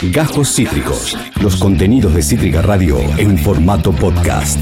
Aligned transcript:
Gajos 0.00 0.54
Cítricos. 0.54 1.18
Los 1.42 1.56
contenidos 1.56 2.14
de 2.14 2.22
Cítrica 2.22 2.62
Radio 2.62 3.00
en 3.18 3.36
formato 3.36 3.90
podcast. 3.90 4.56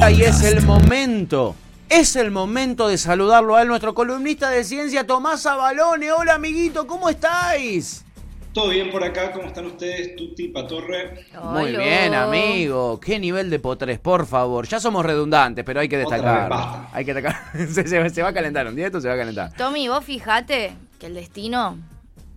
Ahí 0.00 0.22
es 0.22 0.42
el 0.42 0.62
momento. 0.62 1.54
Es 1.88 2.16
el 2.16 2.32
momento 2.32 2.88
de 2.88 2.98
saludarlo 2.98 3.54
a 3.54 3.62
él, 3.62 3.68
nuestro 3.68 3.94
columnista 3.94 4.50
de 4.50 4.64
ciencia, 4.64 5.06
Tomás 5.06 5.46
Abalone. 5.46 6.10
Hola, 6.10 6.34
amiguito, 6.34 6.88
¿cómo 6.88 7.08
estáis? 7.08 8.04
Todo 8.52 8.70
bien 8.70 8.90
por 8.90 9.04
acá, 9.04 9.30
¿cómo 9.30 9.46
están 9.46 9.66
ustedes? 9.66 10.16
Tuti, 10.16 10.48
Patorre. 10.48 11.24
Muy 11.40 11.76
bien, 11.76 12.12
amigo. 12.12 12.98
Qué 12.98 13.20
nivel 13.20 13.50
de 13.50 13.60
potres, 13.60 14.00
por 14.00 14.26
favor. 14.26 14.66
Ya 14.66 14.80
somos 14.80 15.06
redundantes, 15.06 15.64
pero 15.64 15.78
hay 15.78 15.88
que 15.88 15.98
destacar. 15.98 16.88
Hay 16.92 17.04
que 17.04 17.14
destacar. 17.14 17.52
se, 18.12 18.22
va 18.22 18.28
a 18.28 18.34
calentar 18.34 18.66
un 18.66 18.74
día, 18.74 18.86
esto 18.86 19.00
se 19.00 19.06
va 19.06 19.14
a 19.14 19.18
calentar. 19.18 19.52
Tommy, 19.56 19.86
vos 19.86 20.04
fijate 20.04 20.72
que 20.98 21.06
el 21.06 21.14
destino, 21.14 21.78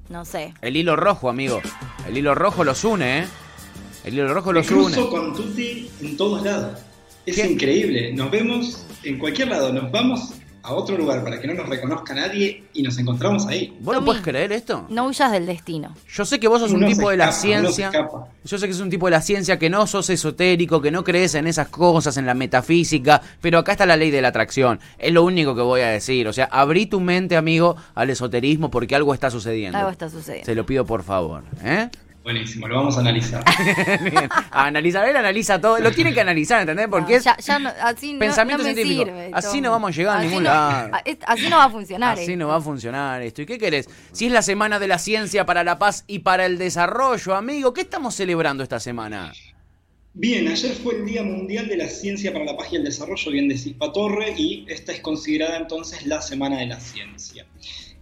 no 0.09 0.25
sé. 0.25 0.53
El 0.61 0.75
hilo 0.75 0.95
rojo, 0.95 1.29
amigo. 1.29 1.61
El 2.07 2.17
hilo 2.17 2.35
rojo 2.35 2.63
los 2.63 2.83
une, 2.83 3.19
¿eh? 3.19 3.27
El 4.03 4.13
hilo 4.13 4.33
rojo 4.33 4.53
los 4.53 4.69
une. 4.69 4.89
Incluso 4.89 5.09
con 5.09 5.33
Tuti 5.35 5.89
en 6.01 6.17
todos 6.17 6.43
lados. 6.43 6.79
Es 7.25 7.37
increíble. 7.37 8.13
Nos 8.13 8.31
vemos 8.31 8.85
en 9.03 9.19
cualquier 9.19 9.49
lado. 9.49 9.73
Nos 9.73 9.91
vamos 9.91 10.33
a 10.67 10.73
otro 10.73 10.97
lugar 10.97 11.23
para 11.23 11.39
que 11.39 11.47
no 11.47 11.53
nos 11.53 11.69
reconozca 11.69 12.13
nadie 12.13 12.65
y 12.73 12.83
nos 12.83 12.97
encontramos 12.97 13.47
ahí. 13.47 13.77
¿Vos 13.79 13.95
no 13.95 14.03
puedes 14.03 14.21
creer 14.21 14.51
esto? 14.51 14.85
No 14.89 15.07
huyas 15.07 15.31
del 15.31 15.45
destino. 15.45 15.95
Yo 16.09 16.25
sé 16.25 16.41
que 16.41 16.49
vos 16.49 16.59
sos 16.59 16.71
un 16.71 16.85
tipo 16.85 17.09
de 17.09 17.15
la 17.15 17.31
ciencia. 17.31 17.89
Yo 18.43 18.57
sé 18.57 18.67
que 18.67 18.73
sos 18.73 18.81
un 18.81 18.89
tipo 18.89 19.07
de 19.07 19.11
la 19.11 19.21
ciencia 19.21 19.57
que 19.57 19.69
no 19.69 19.87
sos 19.87 20.09
esotérico, 20.09 20.81
que 20.81 20.91
no 20.91 21.05
crees 21.05 21.35
en 21.35 21.47
esas 21.47 21.69
cosas, 21.69 22.17
en 22.17 22.25
la 22.25 22.33
metafísica, 22.33 23.21
pero 23.39 23.59
acá 23.59 23.71
está 23.71 23.85
la 23.85 23.95
ley 23.95 24.11
de 24.11 24.21
la 24.21 24.27
atracción. 24.27 24.81
Es 24.97 25.13
lo 25.13 25.23
único 25.23 25.55
que 25.55 25.61
voy 25.61 25.81
a 25.81 25.87
decir. 25.87 26.27
O 26.27 26.33
sea, 26.33 26.45
abrí 26.51 26.85
tu 26.85 26.99
mente, 26.99 27.37
amigo, 27.37 27.77
al 27.95 28.09
esoterismo 28.09 28.69
porque 28.69 28.93
algo 28.93 29.13
está 29.13 29.31
sucediendo. 29.31 29.77
Algo 29.77 29.91
está 29.91 30.09
sucediendo. 30.09 30.45
Se 30.45 30.53
lo 30.53 30.65
pido 30.65 30.85
por 30.85 31.03
favor. 31.03 31.43
¿eh? 31.63 31.89
Buenísimo, 32.27 32.67
lo 32.67 32.75
vamos 32.75 32.97
a 32.97 32.99
analizar. 32.99 33.41
A 34.51 34.65
analizar, 34.65 35.07
él 35.07 35.15
analiza 35.15 35.61
todo, 35.61 35.79
lo 35.79 35.93
tiene 35.93 36.13
que 36.13 36.19
analizar, 36.19 36.59
¿entendés? 36.59 36.89
Porque 36.89 37.15
es 37.15 37.25
así 37.25 38.17
pensamiento 38.19 38.65
científico. 38.65 39.09
así 39.31 39.61
no 39.61 39.71
vamos 39.71 39.91
a 39.91 39.93
llegar 39.93 40.17
a 40.17 40.23
ningún 40.23 40.43
lado. 40.43 40.91
Así 41.25 41.49
no 41.49 41.55
va 41.55 41.63
a 41.63 41.69
funcionar. 41.69 42.19
Así 42.19 42.35
no 42.35 42.49
va 42.49 42.57
a 42.57 42.61
funcionar 42.61 43.21
esto. 43.21 43.43
¿Y 43.43 43.45
qué 43.45 43.57
querés? 43.57 43.87
Si 44.11 44.25
es 44.25 44.33
la 44.33 44.41
semana 44.41 44.77
de 44.77 44.89
la 44.89 44.99
ciencia 44.99 45.45
para 45.45 45.63
la 45.63 45.79
paz 45.79 46.03
y 46.05 46.19
para 46.19 46.45
el 46.45 46.57
desarrollo, 46.57 47.33
amigo, 47.33 47.73
¿qué 47.73 47.79
estamos 47.79 48.13
celebrando 48.13 48.61
esta 48.61 48.81
semana? 48.81 49.31
Bien, 50.13 50.49
ayer 50.49 50.73
fue 50.73 50.95
el 50.95 51.05
Día 51.05 51.23
Mundial 51.23 51.69
de 51.69 51.77
la 51.77 51.87
Ciencia 51.87 52.33
para 52.33 52.43
la 52.43 52.57
Paz 52.57 52.73
y 52.73 52.75
el 52.75 52.83
Desarrollo, 52.83 53.31
bien 53.31 53.47
decís 53.47 53.73
Torre, 53.93 54.33
y 54.35 54.65
esta 54.67 54.91
es 54.91 54.99
considerada 54.99 55.55
entonces 55.55 56.05
la 56.05 56.21
Semana 56.21 56.57
de 56.57 56.65
la 56.65 56.79
Ciencia. 56.81 57.45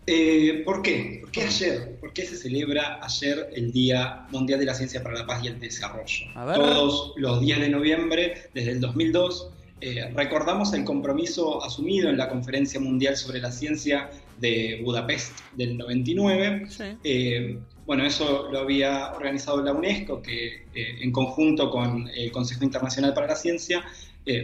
Eh, 0.08 0.62
¿Por 0.64 0.82
qué? 0.82 1.20
¿Por 1.22 1.32
qué 1.32 1.44
ayer? 1.44 1.98
¿Por 2.00 2.14
qué 2.14 2.26
se 2.26 2.38
celebra 2.38 3.00
ayer 3.02 3.50
el 3.56 3.72
Día 3.72 4.28
Mundial 4.30 4.60
de 4.60 4.66
la 4.66 4.76
Ciencia 4.76 5.02
para 5.02 5.16
la 5.20 5.26
Paz 5.26 5.44
y 5.44 5.48
el 5.48 5.60
Desarrollo? 5.60 6.28
Todos 6.34 7.14
los 7.18 7.42
días 7.42 7.60
de 7.60 7.70
noviembre, 7.70 8.50
desde 8.54 8.72
el 8.72 8.82
2002, 8.82 9.50
eh, 9.82 10.12
recordamos 10.14 10.74
el 10.74 10.84
compromiso 10.84 11.64
asumido 11.64 12.10
en 12.10 12.18
la 12.18 12.30
Conferencia 12.30 12.80
Mundial 12.80 13.18
sobre 13.18 13.40
la 13.40 13.52
Ciencia 13.52 14.12
de 14.40 14.82
Budapest 14.84 15.40
del 15.56 15.78
99. 15.78 16.68
Eh, 17.04 17.58
bueno, 17.88 18.06
eso 18.06 18.50
lo 18.52 18.60
había 18.60 19.12
organizado 19.14 19.62
la 19.64 19.74
UNESCO, 19.74 20.22
que 20.22 20.66
en 20.76 21.12
conjunto 21.12 21.72
con 21.72 22.08
el 22.16 22.32
Consejo 22.32 22.64
Internacional 22.64 23.14
para 23.14 23.28
la 23.28 23.36
Ciencia, 23.36 23.84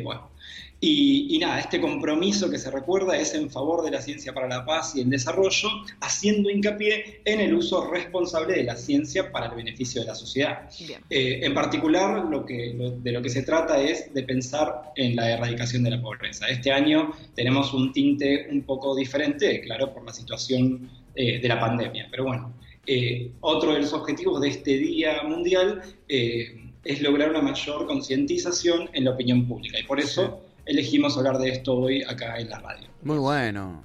bueno, 0.04 0.31
y, 0.84 1.38
nada, 1.38 1.60
este 1.60 1.80
compromiso 1.80 2.50
que 2.50 2.58
se 2.58 2.72
recuerda 2.72 3.16
es 3.16 3.36
en 3.36 3.52
favor 3.52 3.84
de 3.84 3.92
la 3.92 4.02
ciencia 4.02 4.34
para 4.34 4.48
la 4.48 4.66
paz 4.66 4.96
y 4.96 5.02
el 5.02 5.12
desarrollo, 5.12 5.70
haciendo 6.00 6.50
hincapié 6.50 7.22
en 7.24 7.40
el 7.40 7.54
uso 7.54 7.88
responsable 7.92 8.56
de 8.56 8.64
la 8.64 8.76
ciencia 8.76 9.32
para 9.32 9.46
el 9.46 9.56
beneficio 9.56 10.02
de 10.02 10.08
la 10.08 10.16
sociedad. 10.16 10.68
Eh, 11.08 11.42
en 11.44 11.54
particular, 11.54 12.26
lo 12.26 12.44
que, 12.44 12.76
de 13.00 13.12
lo 13.12 13.22
que 13.22 13.30
se 13.30 13.44
trata 13.44 13.80
es 13.80 14.12
de 14.12 14.24
pensar 14.24 14.92
en 14.96 15.16
la 15.16 15.30
erradicación 15.30 15.84
de 15.84 15.92
la 15.92 16.02
pobreza. 16.02 16.48
Este 16.48 16.72
año 16.72 17.12
tenemos 17.36 17.76
un 17.76 17.94
tinte 17.94 18.48
un 18.50 18.64
poco 18.64 18.96
diferente, 18.96 19.62
claro, 19.62 19.94
por 19.94 20.04
la 20.04 20.12
situación 20.12 20.90
eh, 21.14 21.40
de 21.40 21.48
la 21.48 21.60
pandemia. 21.60 22.08
Pero 22.10 22.24
bueno, 22.24 22.56
eh, 22.88 23.30
otro 23.42 23.74
de 23.74 23.82
los 23.82 23.94
objetivos 23.94 24.42
de 24.42 24.48
este 24.48 24.80
Día 24.80 25.22
Mundial 25.22 25.84
es 26.08 27.02
lograr 27.04 27.30
una 27.30 27.42
mayor 27.42 27.86
concientización 27.86 28.90
en 28.94 29.06
la 29.06 29.12
opinión 29.12 29.48
pública. 29.48 29.80
Y 29.80 29.84
por 29.84 30.00
eso 30.00 30.42
elegimos 30.66 31.18
hablar 31.18 31.38
de 31.38 31.50
esto 31.50 31.76
hoy 31.76 32.04
acá 32.04 32.38
en 32.38 32.50
la 32.50 32.60
radio. 32.60 32.88
Muy 33.04 33.18
bueno. 33.18 33.84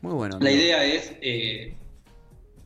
Muy 0.00 0.12
bueno. 0.12 0.38
La 0.40 0.50
idea 0.50 0.84
es 0.84 1.12
eh, 1.22 1.74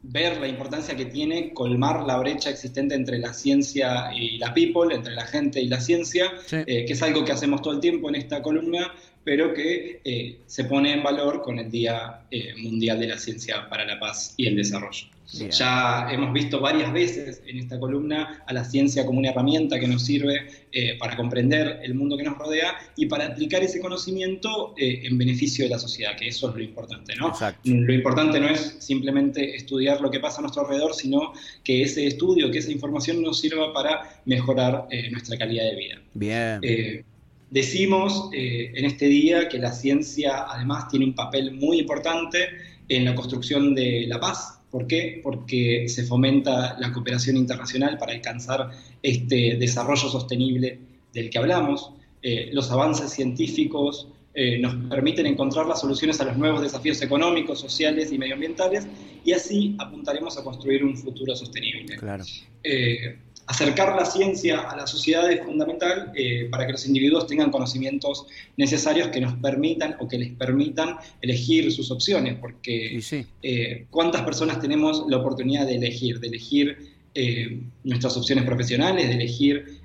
ver 0.03 0.41
la 0.41 0.49
importancia 0.49 0.97
que 0.97 1.05
tiene 1.05 1.53
colmar 1.55 2.05
la 2.05 2.19
brecha 2.19 2.51
existente 2.51 2.95
entre 2.95 3.19
la 3.19 3.33
ciencia 3.33 4.13
y 4.13 4.39
la 4.39 4.53
people, 4.55 4.93
entre 4.95 5.15
la 5.15 5.25
gente 5.25 5.61
y 5.61 5.69
la 5.69 5.81
ciencia, 5.81 6.33
eh, 6.51 6.85
que 6.85 6.93
es 6.93 7.03
algo 7.03 7.25
que 7.25 7.33
hacemos 7.33 7.63
todo 7.63 7.75
el 7.75 7.81
tiempo 7.81 8.09
en 8.09 8.17
esta 8.17 8.43
columna, 8.43 8.93
pero 9.23 9.55
que 9.55 10.01
eh, 10.05 10.39
se 10.47 10.65
pone 10.65 10.93
en 10.93 11.03
valor 11.03 11.43
con 11.43 11.59
el 11.59 11.71
Día 11.71 12.23
Mundial 12.61 12.99
de 12.99 13.09
la 13.09 13.19
Ciencia 13.19 13.69
para 13.69 13.85
la 13.85 14.01
Paz 14.01 14.35
y 14.37 14.47
el 14.47 14.57
Desarrollo. 14.57 15.07
Ya 15.33 16.09
hemos 16.11 16.33
visto 16.33 16.59
varias 16.59 16.91
veces 16.93 17.43
en 17.47 17.59
esta 17.59 17.79
columna 17.79 18.43
a 18.47 18.53
la 18.53 18.65
ciencia 18.65 19.05
como 19.05 19.19
una 19.19 19.31
herramienta 19.31 19.79
que 19.79 19.87
nos 19.87 20.03
sirve 20.05 20.49
eh, 20.73 20.97
para 20.99 21.17
comprender 21.17 21.81
el 21.83 21.95
mundo 21.95 22.17
que 22.17 22.23
nos 22.23 22.39
rodea 22.39 22.75
y 22.97 23.07
para 23.07 23.27
aplicar 23.27 23.63
ese 23.63 23.79
conocimiento 23.79 24.75
eh, 24.79 25.03
en 25.05 25.19
beneficio 25.19 25.65
de 25.67 25.71
la 25.71 25.79
sociedad, 25.79 26.17
que 26.17 26.29
eso 26.29 26.49
es 26.49 26.57
lo 26.57 26.63
importante, 26.63 27.15
¿no? 27.17 27.35
Lo 27.65 27.93
importante 27.93 28.41
no 28.41 28.49
es 28.49 28.77
simplemente 28.79 29.55
estudiar 29.55 30.01
lo 30.01 30.11
que 30.11 30.19
pasa 30.19 30.39
a 30.39 30.43
nuestro 30.43 30.63
alrededor, 30.63 30.95
sino 30.95 31.35
que 31.63 31.83
ese 31.83 32.07
estudio, 32.07 32.51
que 32.51 32.59
esa 32.59 32.73
información 32.73 33.23
nos 33.23 33.41
sirva 33.41 33.73
para 33.75 34.23
mejorar 34.25 34.87
eh, 34.91 35.11
nuestra 35.11 35.37
calidad 35.37 35.65
de 35.65 35.77
vida. 35.77 36.03
Bien. 36.15 37.05
decimos 37.51 38.31
en 38.33 38.85
este 38.85 39.07
día 39.07 39.49
que 39.49 39.59
la 39.59 39.73
ciencia 39.73 40.47
además 40.49 40.89
tiene 40.89 41.07
un 41.07 41.15
papel 41.15 41.53
muy 41.53 41.81
importante 41.81 42.49
en 42.89 43.05
la 43.05 43.15
construcción 43.15 43.75
de 43.75 44.07
la 44.07 44.21
paz 44.21 44.58
¿Por 44.71 44.87
qué? 44.87 45.21
Porque 45.23 45.89
se 45.89 46.05
fomenta 46.05 46.79
la 46.79 46.93
cooperación 46.93 47.37
internacional 47.37 47.97
para 47.99 48.13
alcanzar 48.13 48.71
este 49.03 49.57
desarrollo 49.57 50.09
sostenible 50.09 50.79
del 51.13 51.31
que 51.31 51.39
hablamos. 51.39 51.93
Eh, 52.23 52.51
los 52.53 52.71
avances 52.71 53.11
científicos 53.11 54.09
eh, 54.35 54.59
nos 54.59 54.75
permiten 54.89 55.27
encontrar 55.27 55.67
las 55.67 55.81
soluciones 55.81 56.21
a 56.21 56.25
los 56.25 56.37
nuevos 56.37 56.61
desafíos 56.61 57.01
económicos, 57.03 57.61
sociales 57.61 58.13
y 58.13 58.19
medioambientales 58.19 58.87
y 59.25 59.33
así 59.33 59.75
apuntaremos 59.79 60.39
a 60.39 60.45
construir 60.45 60.85
un 60.85 60.97
futuro 60.97 61.35
sostenible. 61.35 61.97
Claro. 61.97 62.25
Eh, 62.63 63.19
acercar 63.49 63.97
la 63.97 64.05
ciencia 64.05 64.61
a 64.61 64.77
la 64.77 64.87
sociedad 64.87 65.31
es 65.31 65.43
fundamental 65.43 66.13
eh, 66.15 66.49
para 66.51 66.67
que 66.67 66.73
los 66.73 66.87
individuos 66.87 67.27
tengan 67.27 67.51
conocimientos 67.51 68.27
necesarios 68.59 69.09
que 69.09 69.23
nos 69.23 69.35
permitan 69.39 69.97
o 70.01 70.07
que 70.07 70.19
les 70.19 70.33
permitan 70.35 70.97
elegir 71.23 71.73
sus 71.73 71.91
opciones, 71.91 72.37
porque 72.39 73.01
eh, 73.43 73.87
¿cuántas 73.91 74.23
personas 74.23 74.61
tenemos 74.61 75.05
la 75.09 75.17
oportunidad 75.17 75.67
de 75.67 75.77
elegir? 75.77 76.21
De 76.21 76.29
elegir 76.29 76.77
eh, 77.15 77.63
nuestras 77.85 78.19
opciones 78.19 78.45
profesionales, 78.45 79.09
de 79.09 79.15
elegir 79.15 79.79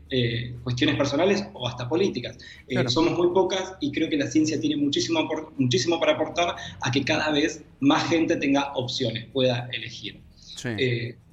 cuestiones 0.63 0.95
personales 0.95 1.44
o 1.53 1.68
hasta 1.68 1.90
políticas. 1.90 2.38
Somos 2.85 3.18
muy 3.18 3.30
pocas 3.34 3.74
y 3.81 3.91
creo 3.91 4.07
que 4.09 4.18
la 4.18 4.28
ciencia 4.28 4.59
tiene 4.59 4.75
muchísimo, 4.75 5.28
muchísimo 5.57 6.00
para 6.00 6.13
aportar 6.13 6.56
a 6.81 6.91
que 6.91 7.03
cada 7.03 7.31
vez 7.31 7.63
más 7.80 8.07
gente 8.09 8.35
tenga 8.35 8.72
opciones, 8.75 9.25
pueda 9.34 9.68
elegir. 9.74 10.22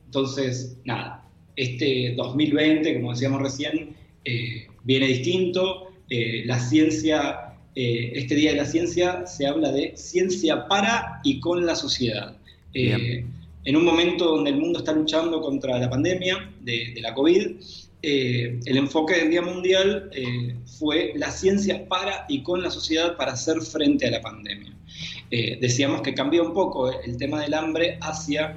entonces, 0.06 0.78
nada, 0.86 1.29
este 1.60 2.14
2020, 2.16 2.94
como 2.94 3.12
decíamos 3.12 3.42
recién, 3.42 3.94
eh, 4.24 4.66
viene 4.84 5.06
distinto. 5.06 5.92
Eh, 6.08 6.42
la 6.46 6.58
ciencia, 6.58 7.54
eh, 7.74 8.12
este 8.14 8.34
Día 8.34 8.52
de 8.52 8.56
la 8.56 8.64
Ciencia 8.64 9.26
se 9.26 9.46
habla 9.46 9.70
de 9.70 9.92
ciencia 9.94 10.66
para 10.68 11.20
y 11.22 11.38
con 11.40 11.66
la 11.66 11.74
sociedad. 11.74 12.36
en 12.72 13.76
un 13.76 13.84
momento 13.84 14.24
donde 14.24 14.50
el 14.50 14.56
mundo 14.56 14.78
está 14.78 14.92
luchando 14.92 15.40
contra 15.42 15.78
la 15.78 15.90
pandemia 15.90 16.50
de, 16.62 16.92
de 16.94 17.00
la 17.00 17.12
COVID, 17.12 17.46
el 18.00 18.76
enfoque 18.76 19.16
del 19.16 19.30
Día 19.30 19.42
Mundial 19.42 20.10
fue 20.78 21.12
la 21.16 21.30
ciencia 21.30 21.86
para 21.88 22.24
y 22.28 22.42
con 22.42 22.62
la 22.62 22.70
sociedad 22.70 23.16
para 23.16 23.32
hacer 23.32 23.60
frente 23.60 24.06
a 24.06 24.12
la 24.12 24.22
pandemia. 24.22 24.72
decíamos 25.60 26.00
que 26.00 26.14
cambió 26.14 26.42
un 26.44 26.54
poco 26.54 26.90
el 27.02 27.16
tema 27.18 27.42
del 27.42 27.52
hambre 27.54 27.98
hacia 28.00 28.56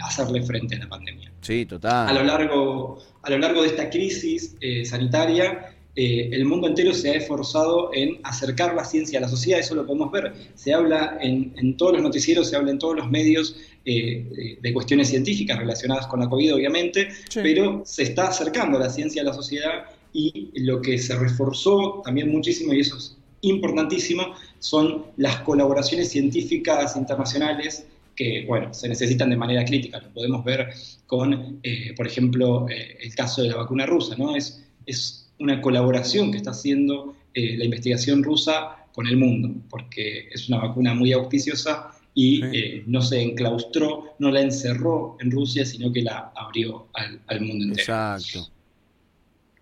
hacerle 0.00 0.42
frente 0.42 0.76
a 0.76 0.78
la 0.78 0.88
pandemia. 0.88 1.29
Sí, 1.40 1.66
total. 1.66 2.08
A 2.08 2.12
lo 2.12 2.24
largo, 2.24 2.98
a 3.22 3.30
lo 3.30 3.38
largo 3.38 3.62
de 3.62 3.68
esta 3.68 3.88
crisis 3.88 4.56
eh, 4.60 4.84
sanitaria, 4.84 5.74
eh, 5.96 6.28
el 6.32 6.44
mundo 6.44 6.68
entero 6.68 6.94
se 6.94 7.10
ha 7.10 7.14
esforzado 7.14 7.90
en 7.92 8.20
acercar 8.22 8.74
la 8.74 8.84
ciencia 8.84 9.18
a 9.18 9.22
la 9.22 9.28
sociedad, 9.28 9.58
eso 9.58 9.74
lo 9.74 9.86
podemos 9.86 10.12
ver. 10.12 10.32
Se 10.54 10.72
habla 10.72 11.18
en, 11.20 11.76
todos 11.76 11.94
los 11.94 12.02
noticieros, 12.02 12.48
se 12.48 12.56
habla 12.56 12.70
en 12.70 12.78
todos 12.78 12.96
los 12.96 13.10
medios 13.10 13.56
eh, 13.84 14.58
de 14.60 14.72
cuestiones 14.72 15.08
científicas 15.08 15.58
relacionadas 15.58 16.06
con 16.06 16.20
la 16.20 16.28
COVID, 16.28 16.54
obviamente, 16.54 17.08
pero 17.34 17.82
se 17.84 18.04
está 18.04 18.28
acercando 18.28 18.78
la 18.78 18.88
ciencia 18.88 19.22
a 19.22 19.24
la 19.24 19.34
sociedad 19.34 19.84
y 20.12 20.50
lo 20.60 20.80
que 20.80 20.98
se 20.98 21.16
reforzó 21.16 22.02
también 22.04 22.30
muchísimo, 22.30 22.72
y 22.72 22.80
eso 22.80 22.96
es 22.96 23.16
importantísimo, 23.42 24.34
son 24.58 25.06
las 25.16 25.40
colaboraciones 25.40 26.10
científicas 26.10 26.96
internacionales 26.96 27.86
que, 28.20 28.44
bueno, 28.46 28.74
se 28.74 28.86
necesitan 28.86 29.30
de 29.30 29.36
manera 29.36 29.64
crítica. 29.64 29.98
Lo 29.98 30.10
podemos 30.10 30.44
ver 30.44 30.68
con, 31.06 31.58
eh, 31.62 31.94
por 31.96 32.06
ejemplo, 32.06 32.68
eh, 32.68 32.98
el 33.00 33.14
caso 33.14 33.42
de 33.42 33.48
la 33.48 33.56
vacuna 33.56 33.86
rusa, 33.86 34.14
¿no? 34.14 34.36
Es, 34.36 34.62
es 34.84 35.32
una 35.38 35.62
colaboración 35.62 36.30
que 36.30 36.36
está 36.36 36.50
haciendo 36.50 37.16
eh, 37.32 37.56
la 37.56 37.64
investigación 37.64 38.22
rusa 38.22 38.76
con 38.92 39.06
el 39.06 39.16
mundo, 39.16 39.54
porque 39.70 40.28
es 40.30 40.50
una 40.50 40.58
vacuna 40.58 40.92
muy 40.92 41.14
auspiciosa 41.14 41.92
y 42.14 42.42
no 42.86 43.00
se 43.00 43.22
enclaustró, 43.22 44.16
no 44.18 44.30
la 44.30 44.42
encerró 44.42 45.16
en 45.20 45.30
Rusia, 45.30 45.64
sino 45.64 45.90
que 45.90 46.02
la 46.02 46.30
abrió 46.36 46.88
al, 46.92 47.40
mundo 47.40 47.66
entero. 47.68 47.80
Exacto. 47.80 48.50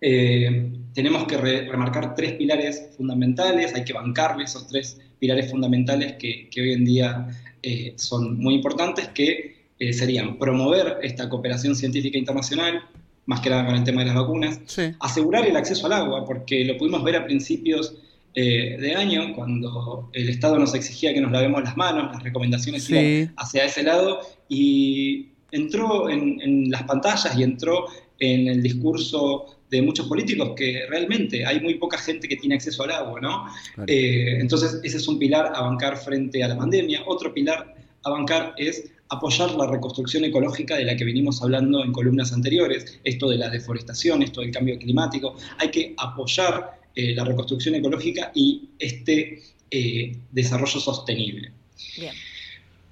tenemos 0.01 1.25
que 1.27 1.37
remarcar 1.37 2.13
tres 2.15 2.33
pilares 2.33 2.89
fundamentales, 2.97 3.73
hay 3.73 3.85
que 3.85 3.93
bancarle 3.93 4.43
esos 4.43 4.67
tres 4.67 4.99
pilares 5.19 5.49
fundamentales 5.49 6.13
que, 6.13 6.49
que 6.49 6.61
hoy 6.61 6.73
en 6.73 6.83
día 6.83 7.27
eh, 7.61 7.93
son 7.97 8.39
muy 8.39 8.55
importantes, 8.55 9.09
que 9.09 9.55
eh, 9.79 9.93
serían 9.93 10.37
promover 10.37 10.97
esta 11.03 11.29
cooperación 11.29 11.75
científica 11.75 12.17
internacional, 12.17 12.83
más 13.25 13.41
que 13.41 13.49
nada 13.49 13.65
con 13.65 13.75
el 13.75 13.83
tema 13.83 14.01
de 14.01 14.07
las 14.07 14.15
vacunas, 14.15 14.59
asegurar 14.99 15.45
el 15.45 15.55
acceso 15.55 15.85
al 15.85 15.93
agua, 15.93 16.25
porque 16.25 16.65
lo 16.65 16.77
pudimos 16.77 17.03
ver 17.03 17.15
a 17.15 17.25
principios 17.25 17.95
eh, 18.35 18.77
de 18.79 18.95
año, 18.95 19.33
cuando 19.35 20.09
el 20.13 20.29
Estado 20.29 20.57
nos 20.59 20.73
exigía 20.73 21.13
que 21.13 21.21
nos 21.21 21.31
lavemos 21.31 21.63
las 21.63 21.75
manos, 21.77 22.11
las 22.11 22.23
recomendaciones 22.23 22.89
iban 22.89 23.33
hacia 23.37 23.65
ese 23.65 23.83
lado, 23.83 24.19
y 24.47 25.29
entró 25.51 26.09
en, 26.09 26.69
las 26.69 26.83
pantallas 26.83 27.37
y 27.37 27.43
entró 27.43 27.85
en 28.19 28.47
el 28.47 28.61
discurso 28.61 29.58
de 29.69 29.81
muchos 29.81 30.07
políticos 30.07 30.53
que 30.55 30.85
realmente 30.89 31.45
hay 31.45 31.59
muy 31.59 31.75
poca 31.75 31.97
gente 31.97 32.27
que 32.27 32.35
tiene 32.35 32.55
acceso 32.55 32.83
al 32.83 32.91
agua, 32.91 33.21
¿no? 33.21 33.45
Eh, 33.85 34.37
entonces, 34.39 34.79
ese 34.83 34.97
es 34.97 35.07
un 35.07 35.19
pilar 35.19 35.51
a 35.55 35.61
bancar 35.61 35.97
frente 35.97 36.43
a 36.43 36.47
la 36.47 36.57
pandemia. 36.57 37.03
Otro 37.05 37.33
pilar 37.33 37.75
a 38.03 38.09
bancar 38.09 38.53
es 38.57 38.91
apoyar 39.09 39.51
la 39.55 39.67
reconstrucción 39.67 40.23
ecológica 40.23 40.75
de 40.77 40.85
la 40.85 40.95
que 40.95 41.05
venimos 41.05 41.41
hablando 41.41 41.83
en 41.83 41.91
columnas 41.91 42.31
anteriores, 42.31 42.99
esto 43.03 43.29
de 43.29 43.37
la 43.37 43.49
deforestación, 43.49 44.23
esto 44.23 44.41
del 44.41 44.51
cambio 44.51 44.77
climático. 44.77 45.35
Hay 45.57 45.69
que 45.69 45.93
apoyar 45.97 46.79
eh, 46.95 47.13
la 47.15 47.25
reconstrucción 47.25 47.75
ecológica 47.75 48.31
y 48.33 48.69
este 48.79 49.41
eh, 49.69 50.17
desarrollo 50.31 50.79
sostenible. 50.79 51.51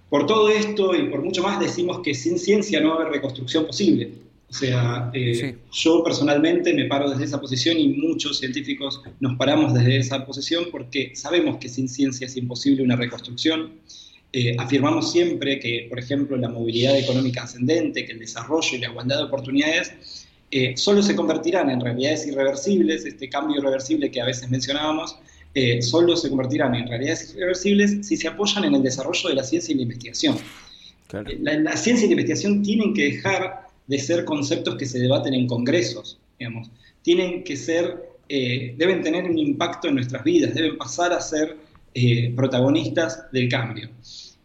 Por 0.10 0.26
todo 0.26 0.50
esto 0.50 0.96
y 0.96 1.10
por 1.10 1.22
mucho 1.24 1.44
más 1.44 1.60
decimos 1.60 2.00
que 2.04 2.14
sin 2.14 2.40
ciencia 2.40 2.80
no 2.80 2.90
va 2.90 2.96
a 2.96 3.00
haber 3.02 3.14
reconstrucción 3.14 3.66
posible. 3.66 4.27
O 4.50 4.54
sea, 4.54 5.12
eh, 5.14 5.58
yo 5.74 6.04
personalmente 6.04 6.74
me 6.74 6.86
paro 6.86 7.10
desde 7.10 7.26
esa 7.26 7.42
posición 7.42 7.78
y 7.78 7.90
muchos 7.90 8.40
científicos 8.40 9.02
nos 9.20 9.38
paramos 9.38 9.74
desde 9.74 9.98
esa 9.98 10.26
posición 10.26 10.68
porque 10.72 11.12
sabemos 11.16 11.58
que 11.58 11.68
sin 11.68 11.90
ciencia 11.90 12.28
es 12.28 12.38
imposible 12.38 12.82
una 12.82 12.96
reconstrucción. 12.96 13.74
Eh, 14.32 14.56
afirmamos 14.58 15.12
siempre 15.12 15.60
que, 15.60 15.88
por 15.90 16.00
ejemplo, 16.00 16.38
la 16.38 16.48
movilidad 16.48 16.98
económica 16.98 17.44
ascendente, 17.44 18.06
que 18.06 18.14
el 18.14 18.20
desarrollo 18.20 18.70
y 18.74 18.78
la 18.78 18.88
igualdad 18.88 19.18
de 19.18 19.24
oportunidades 19.24 20.26
eh, 20.50 20.78
solo 20.78 21.04
se 21.04 21.14
convertirán 21.14 21.70
en 21.70 21.82
realidades 21.82 22.26
irreversibles, 22.26 23.06
este 23.06 23.28
cambio 23.28 23.58
irreversible 23.58 24.10
que 24.12 24.22
a 24.22 24.26
veces 24.26 24.50
mencionábamos, 24.50 25.18
solo 25.82 26.16
se 26.16 26.30
convertirán 26.30 26.76
en 26.76 26.88
realidades 26.88 27.34
irreversibles 27.36 28.06
si 28.06 28.16
se 28.16 28.28
apoyan 28.28 28.64
en 28.66 28.76
el 28.76 28.84
desarrollo 28.84 29.30
de 29.30 29.34
la 29.34 29.44
ciencia 29.44 29.74
y 29.74 29.78
la 29.78 29.82
investigación. 29.82 30.38
La, 31.40 31.58
la, 31.58 31.76
ciencia 31.76 32.06
y 32.06 32.10
la 32.10 32.12
investigación 32.12 32.62
tienen 32.62 32.94
que 32.94 33.06
dejar 33.06 33.67
de 33.88 34.00
ser 34.00 34.26
conceptos 34.26 34.76
que 34.76 34.86
se 34.86 35.00
debaten 35.00 35.34
en 35.34 35.48
congresos, 35.48 36.20
digamos. 36.38 36.70
Tienen 37.02 37.44
que 37.44 37.56
ser, 37.56 38.10
eh, 38.30 38.76
deben 38.78 39.02
tener 39.02 39.24
un 39.24 39.38
impacto 39.38 39.88
en 39.88 39.96
nuestras 39.96 40.24
vidas, 40.24 40.54
deben 40.54 40.78
pasar 40.78 41.14
a 41.14 41.22
ser 41.22 41.58
eh, 41.94 42.32
protagonistas 42.36 43.32
del 43.32 43.50
cambio. 43.50 43.90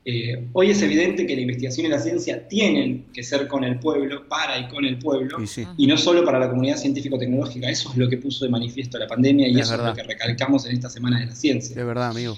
Eh, 0.04 0.48
hoy 0.52 0.70
es 0.70 0.82
evidente 0.82 1.26
que 1.26 1.36
la 1.36 1.42
investigación 1.42 1.86
y 1.86 1.88
la 1.88 2.00
ciencia 2.00 2.48
tienen 2.48 3.04
que 3.12 3.22
ser 3.22 3.46
con 3.46 3.62
el 3.62 3.78
pueblo, 3.78 4.26
para 4.28 4.58
y 4.58 4.66
con 4.66 4.84
el 4.84 4.98
pueblo, 4.98 5.38
y, 5.76 5.86
no 5.86 5.96
solo 5.96 6.24
para 6.24 6.40
la 6.40 6.48
comunidad 6.48 6.76
científico-tecnológica. 6.76 7.70
Eso 7.70 7.90
es 7.90 7.96
lo 7.96 8.08
que 8.08 8.16
puso 8.16 8.44
de 8.44 8.50
manifiesto 8.50 8.98
la 8.98 9.06
pandemia 9.06 9.46
y 9.48 9.60
eso 9.60 9.74
es 9.74 9.80
lo 9.80 9.94
que 9.94 10.02
recalcamos 10.02 10.66
en 10.66 10.72
esta 10.72 10.90
Semana 10.90 11.20
de 11.20 11.26
la 11.26 11.34
Ciencia. 11.34 11.76
De 11.76 11.84
verdad, 11.84 12.10
amigo. 12.10 12.36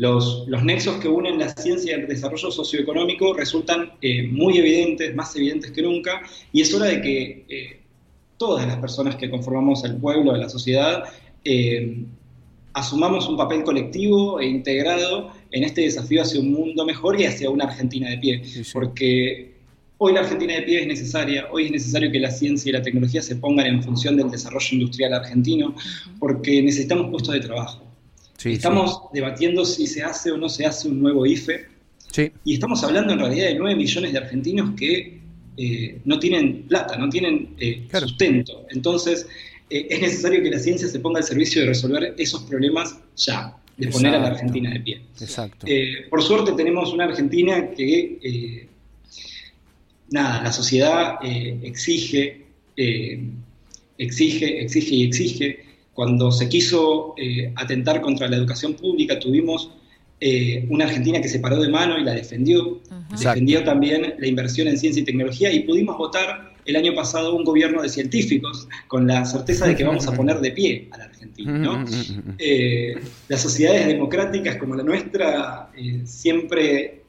Los, 0.00 0.46
nexos 0.64 0.96
que 0.96 1.08
unen 1.08 1.38
la 1.38 1.50
ciencia 1.50 1.94
y 1.94 2.00
el 2.00 2.08
desarrollo 2.08 2.50
socioeconómico 2.50 3.34
resultan 3.34 3.92
eh, 4.00 4.22
muy 4.22 4.56
evidentes, 4.56 5.14
más 5.14 5.36
evidentes 5.36 5.72
que 5.72 5.82
nunca, 5.82 6.22
y 6.54 6.62
es 6.62 6.72
hora 6.72 6.86
de 6.86 7.02
que 7.02 7.44
eh, 7.50 7.80
todas 8.38 8.66
las 8.66 8.78
personas 8.78 9.16
que 9.16 9.28
conformamos 9.28 9.84
el 9.84 9.98
pueblo, 9.98 10.34
la 10.34 10.48
sociedad, 10.48 11.04
eh, 11.44 12.02
asumamos 12.72 13.28
un 13.28 13.36
papel 13.36 13.62
colectivo 13.62 14.40
e 14.40 14.46
integrado 14.46 15.32
en 15.50 15.64
este 15.64 15.82
desafío 15.82 16.22
hacia 16.22 16.40
un 16.40 16.50
mundo 16.50 16.86
mejor 16.86 17.20
y 17.20 17.26
hacia 17.26 17.50
una 17.50 17.66
Argentina 17.66 18.08
de 18.08 18.16
pie. 18.16 18.42
Porque 18.72 19.52
hoy 19.98 20.14
la 20.14 20.20
Argentina 20.20 20.54
de 20.54 20.62
pie 20.62 20.80
es 20.80 20.86
necesaria, 20.86 21.46
hoy 21.52 21.66
es 21.66 21.72
necesario 21.72 22.10
que 22.10 22.20
la 22.20 22.30
ciencia 22.30 22.70
y 22.70 22.72
la 22.72 22.80
tecnología 22.80 23.20
se 23.20 23.36
pongan 23.36 23.66
en 23.66 23.82
función 23.82 24.16
del 24.16 24.30
desarrollo 24.30 24.68
industrial 24.70 25.12
argentino, 25.12 25.74
porque 26.18 26.62
necesitamos 26.62 27.10
puestos 27.10 27.34
de 27.34 27.40
trabajo 27.40 27.89
estamos 28.44 29.02
debatiendo 29.12 29.64
si 29.64 29.86
se 29.86 30.02
hace 30.02 30.30
o 30.30 30.36
no 30.36 30.48
se 30.48 30.66
hace 30.66 30.88
un 30.88 31.00
nuevo 31.00 31.26
IFE. 31.26 31.66
Y 32.44 32.54
estamos 32.54 32.82
hablando 32.82 33.12
en 33.12 33.20
realidad 33.20 33.46
de 33.46 33.54
9 33.54 33.76
millones 33.76 34.12
de 34.12 34.18
argentinos 34.18 34.74
que 34.76 35.20
eh, 35.56 36.00
no 36.04 36.18
tienen 36.18 36.62
plata, 36.62 36.96
no 36.96 37.08
tienen 37.08 37.54
eh, 37.58 37.86
sustento. 38.00 38.66
Entonces, 38.70 39.26
eh, 39.68 39.86
es 39.90 40.00
necesario 40.00 40.42
que 40.42 40.50
la 40.50 40.58
ciencia 40.58 40.88
se 40.88 40.98
ponga 40.98 41.18
al 41.18 41.24
servicio 41.24 41.62
de 41.62 41.68
resolver 41.68 42.14
esos 42.18 42.42
problemas 42.44 42.98
ya, 43.16 43.56
de 43.76 43.88
poner 43.88 44.14
a 44.14 44.18
la 44.18 44.28
Argentina 44.28 44.70
de 44.70 44.80
pie. 44.80 45.02
Exacto. 45.20 45.66
por 46.08 46.22
suerte 46.22 46.52
tenemos 46.52 46.92
una 46.92 47.04
Argentina 47.04 47.70
que, 47.70 48.68
nada, 50.10 50.42
la 50.42 50.52
sociedad 50.52 51.16
exige, 51.22 52.46
exige, 53.98 54.62
exige 54.62 54.94
y 54.94 55.04
exige 55.04 55.64
cuando 56.00 56.32
se 56.32 56.48
quiso 56.48 57.12
eh, 57.18 57.52
atentar 57.56 58.00
contra 58.00 58.26
la 58.26 58.36
educación 58.36 58.72
pública, 58.72 59.20
tuvimos 59.20 59.70
eh, 60.18 60.66
una 60.70 60.86
Argentina 60.86 61.20
que 61.20 61.28
se 61.28 61.40
paró 61.40 61.60
de 61.60 61.68
mano 61.68 61.98
y 61.98 62.04
la 62.04 62.14
defendió. 62.14 62.80
Defendió 63.10 63.64
también 63.64 64.14
la 64.18 64.26
inversión 64.26 64.66
en 64.68 64.78
ciencia 64.78 65.02
y 65.02 65.04
tecnología 65.04 65.52
y 65.52 65.60
pudimos 65.60 65.98
votar 65.98 66.54
el 66.64 66.76
año 66.76 66.94
pasado 66.94 67.36
un 67.36 67.44
gobierno 67.44 67.82
de 67.82 67.90
científicos 67.90 68.66
con 68.88 69.06
la 69.06 69.26
certeza 69.26 69.66
de 69.66 69.76
que 69.76 69.84
vamos 69.84 70.06
a 70.08 70.12
poner 70.12 70.40
de 70.40 70.52
pie 70.52 70.88
a 70.90 70.96
la 70.96 71.04
Argentina. 71.04 71.84
Eh, 72.38 72.94
las 73.28 73.42
sociedades 73.42 73.86
democráticas 73.86 74.56
como 74.56 74.76
la 74.76 74.82
nuestra 74.82 75.70
siempre 76.04 77.02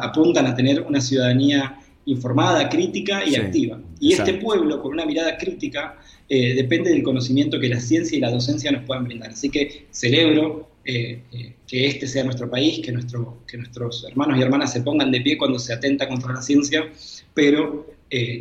apuntan 0.00 0.46
a 0.46 0.54
tener 0.54 0.82
una 0.82 1.00
ciudadanía 1.00 1.80
informada, 2.06 2.68
crítica 2.68 3.24
y 3.26 3.34
activa. 3.36 3.80
Y 4.00 4.12
este 4.12 4.34
pueblo, 4.34 4.80
con 4.80 4.92
una 4.92 5.04
mirada 5.04 5.36
crítica, 5.36 5.98
eh, 6.28 6.54
depende 6.54 6.90
del 6.90 7.02
conocimiento 7.02 7.60
que 7.60 7.68
la 7.68 7.80
ciencia 7.80 8.16
y 8.16 8.20
la 8.20 8.30
docencia 8.30 8.70
nos 8.70 8.84
puedan 8.84 9.04
brindar. 9.04 9.30
Así 9.30 9.50
que 9.50 9.86
celebro 9.90 10.70
eh, 10.84 11.20
eh, 11.32 11.54
que 11.66 11.86
este 11.86 12.06
sea 12.06 12.24
nuestro 12.24 12.48
país, 12.48 12.80
que, 12.84 12.92
nuestro, 12.92 13.42
que 13.46 13.58
nuestros 13.58 14.04
hermanos 14.08 14.38
y 14.38 14.42
hermanas 14.42 14.72
se 14.72 14.82
pongan 14.82 15.10
de 15.10 15.20
pie 15.20 15.36
cuando 15.36 15.58
se 15.58 15.72
atenta 15.72 16.08
contra 16.08 16.32
la 16.32 16.42
ciencia, 16.42 16.88
pero 17.34 17.94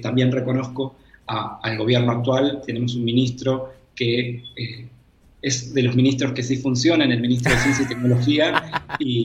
también 0.04 0.32
reconozco 0.32 0.96
al 1.26 1.78
gobierno 1.78 2.12
actual, 2.12 2.62
tenemos 2.64 2.94
un 2.94 3.04
ministro 3.04 3.74
que 3.96 4.44
es 5.46 5.76
de 5.76 5.84
los 5.84 5.96
ministros 5.96 6.34
que 6.34 6.42
sí 6.42 6.58
funcionan, 6.58 7.12
el 7.12 7.22
ministro 7.22 7.54
de 7.54 7.60
Ciencia 7.60 7.86
y 7.86 7.88
Tecnología, 7.88 8.64
y, 9.00 9.24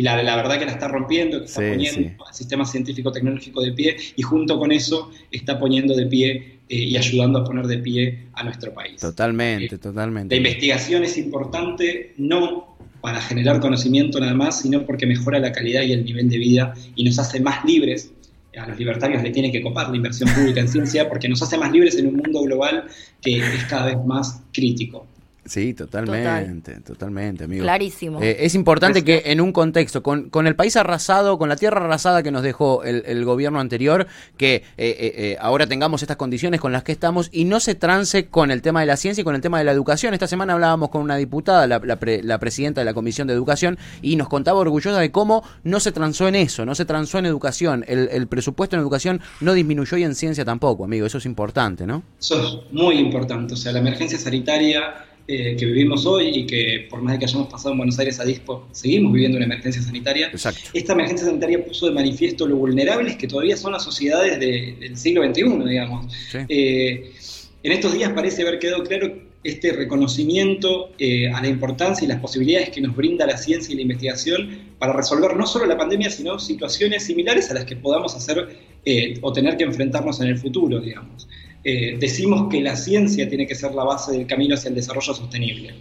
la, 0.00 0.22
la, 0.22 0.36
verdad 0.36 0.60
que 0.60 0.64
la 0.64 0.72
está 0.72 0.86
rompiendo, 0.86 1.40
que 1.40 1.46
está 1.46 1.60
poniendo 1.60 2.00
el 2.00 2.34
sistema 2.34 2.64
científico-tecnológico 2.64 3.60
de 3.62 3.72
pie, 3.72 3.96
y 4.14 4.22
junto 4.22 4.60
con 4.60 4.70
eso 4.70 5.10
está 5.32 5.58
poniendo 5.58 5.96
de 5.96 6.06
pie 6.06 6.58
eh, 6.68 6.76
y 6.76 6.96
ayudando 6.96 7.40
a 7.40 7.44
poner 7.44 7.66
de 7.66 7.78
pie 7.78 8.28
a 8.34 8.44
nuestro 8.44 8.72
país. 8.72 9.00
Totalmente, 9.00 9.74
eh, 9.74 9.78
totalmente. 9.78 10.36
La 10.36 10.38
investigación 10.38 11.02
es 11.02 11.18
importante 11.18 12.14
no 12.16 12.76
para 13.00 13.20
generar 13.20 13.58
conocimiento 13.58 14.20
nada 14.20 14.34
más, 14.34 14.60
sino 14.60 14.86
porque 14.86 15.04
mejora 15.04 15.40
la 15.40 15.50
calidad 15.50 15.82
y 15.82 15.92
el 15.92 16.04
nivel 16.04 16.28
de 16.28 16.38
vida 16.38 16.74
y 16.94 17.02
nos 17.02 17.18
hace 17.18 17.40
más 17.40 17.64
libres 17.64 18.12
a 18.56 18.66
los 18.66 18.78
libertarios 18.78 19.22
le 19.22 19.30
tiene 19.30 19.52
que 19.52 19.62
copar 19.62 19.90
la 19.90 19.96
inversión 19.96 20.30
pública 20.30 20.60
en 20.60 20.68
ciencia 20.68 21.08
porque 21.08 21.28
nos 21.28 21.42
hace 21.42 21.58
más 21.58 21.70
libres 21.72 21.96
en 21.98 22.06
un 22.06 22.16
mundo 22.16 22.40
global 22.42 22.84
que 23.20 23.38
es 23.38 23.64
cada 23.68 23.86
vez 23.86 23.96
más 24.06 24.40
crítico. 24.52 25.06
Sí, 25.46 25.74
totalmente, 25.74 26.80
totalmente, 26.80 27.44
amigo. 27.44 27.62
Clarísimo. 27.62 28.20
Eh, 28.20 28.38
es 28.40 28.54
importante 28.54 29.04
que 29.04 29.22
en 29.26 29.40
un 29.40 29.52
contexto, 29.52 30.02
con, 30.02 30.28
con, 30.28 30.46
el 30.46 30.56
país 30.56 30.76
arrasado, 30.76 31.38
con 31.38 31.48
la 31.48 31.56
tierra 31.56 31.84
arrasada 31.84 32.22
que 32.22 32.30
nos 32.30 32.42
dejó 32.42 32.82
el, 32.84 33.24
gobierno 33.24 33.60
anterior, 33.60 34.06
que 34.36 34.56
eh, 34.56 34.62
eh, 34.76 35.36
ahora 35.40 35.66
tengamos 35.66 36.02
estas 36.02 36.16
condiciones 36.16 36.60
con 36.60 36.72
las 36.72 36.82
que 36.82 36.92
estamos 36.92 37.28
y 37.32 37.44
no 37.44 37.60
se 37.60 37.74
trance 37.74 38.26
con 38.26 38.50
el 38.50 38.62
tema 38.62 38.80
de 38.80 38.86
la 38.86 38.96
ciencia 38.96 39.22
y 39.22 39.24
con 39.24 39.34
el 39.34 39.40
tema 39.40 39.58
de 39.58 39.64
la 39.64 39.72
educación. 39.72 40.14
Esta 40.14 40.26
semana 40.26 40.52
hablábamos 40.54 40.90
con 40.90 41.02
una 41.02 41.16
diputada, 41.16 41.66
la, 41.66 41.80
la, 41.80 42.38
presidenta 42.38 42.80
de 42.80 42.84
la 42.84 42.94
Comisión 42.94 43.28
de 43.28 43.34
Educación, 43.34 43.78
y 44.02 44.16
nos 44.16 44.28
contaba 44.28 44.58
orgullosa 44.58 44.98
de 44.98 45.10
cómo 45.10 45.42
no 45.64 45.80
se 45.80 45.92
transó 45.92 46.28
en 46.28 46.34
eso, 46.34 46.66
no 46.66 46.74
se 46.74 46.84
transó 46.84 47.18
en 47.18 47.26
educación. 47.26 47.84
El, 47.86 48.08
el 48.10 48.26
presupuesto 48.26 48.76
en 48.76 48.82
educación 48.82 49.20
no 49.40 49.54
disminuyó 49.54 49.96
y 49.96 50.04
en 50.04 50.14
ciencia 50.14 50.44
tampoco, 50.44 50.84
amigo. 50.84 51.06
Eso 51.06 51.18
es 51.18 51.26
importante, 51.26 51.86
¿no? 51.86 52.02
Eso 52.18 52.42
es 52.42 52.72
muy 52.72 52.98
importante. 52.98 53.54
O 53.54 53.56
sea, 53.56 53.72
la 53.72 53.78
emergencia 53.78 54.18
sanitaria 54.18 55.06
eh, 55.28 55.56
que 55.58 55.66
vivimos 55.66 56.06
hoy 56.06 56.28
y 56.28 56.46
que 56.46 56.86
por 56.88 57.02
más 57.02 57.14
de 57.14 57.18
que 57.18 57.24
hayamos 57.24 57.48
pasado 57.48 57.72
en 57.72 57.78
Buenos 57.78 57.98
Aires 57.98 58.20
a 58.20 58.24
Dispo, 58.24 58.68
seguimos 58.70 59.12
viviendo 59.12 59.36
una 59.36 59.46
emergencia 59.46 59.82
sanitaria. 59.82 60.28
Exacto. 60.28 60.70
Esta 60.72 60.92
emergencia 60.92 61.26
sanitaria 61.26 61.64
puso 61.64 61.86
de 61.86 61.92
manifiesto 61.92 62.46
lo 62.46 62.54
vulnerables 62.54 63.16
que 63.16 63.26
todavía 63.26 63.56
son 63.56 63.72
las 63.72 63.82
sociedades 63.82 64.38
del 64.38 64.96
siglo 64.96 65.24
XXI, 65.24 65.68
digamos. 65.68 66.14
Eh, 66.48 67.12
en 67.60 67.72
estos 67.72 67.94
días 67.94 68.12
parece 68.12 68.42
haber 68.42 68.60
quedado 68.60 68.84
claro 68.84 69.14
este 69.42 69.72
reconocimiento 69.72 70.92
eh, 70.98 71.28
a 71.28 71.42
la 71.42 71.48
importancia 71.48 72.04
y 72.04 72.08
las 72.08 72.20
posibilidades 72.20 72.70
que 72.70 72.80
nos 72.80 72.94
brinda 72.94 73.26
la 73.26 73.36
ciencia 73.36 73.72
y 73.72 73.76
la 73.76 73.82
investigación 73.82 74.74
para 74.78 74.92
resolver 74.92 75.36
no 75.36 75.46
solo 75.46 75.66
la 75.66 75.76
pandemia, 75.76 76.08
sino 76.08 76.38
situaciones 76.38 77.04
similares 77.04 77.50
a 77.50 77.54
las 77.54 77.64
que 77.64 77.74
podamos 77.74 78.14
hacer 78.14 78.76
o 79.20 79.32
tener 79.32 79.56
que 79.56 79.64
enfrentarnos 79.64 80.20
en 80.20 80.28
el 80.28 80.38
futuro, 80.38 80.78
digamos. 80.78 81.26
Eh, 81.68 81.96
decimos 81.98 82.46
que 82.48 82.60
la 82.60 82.76
ciencia 82.76 83.28
tiene 83.28 83.44
que 83.44 83.56
ser 83.56 83.74
la 83.74 83.82
base 83.82 84.12
del 84.12 84.24
camino 84.24 84.54
hacia 84.54 84.68
el 84.68 84.76
desarrollo 84.76 85.12
sostenible. 85.12 85.74